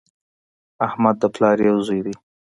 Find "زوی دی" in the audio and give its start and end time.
1.87-2.15